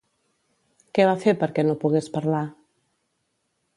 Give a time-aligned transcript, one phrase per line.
[0.99, 2.43] Què va fer perquè no pogués parlar?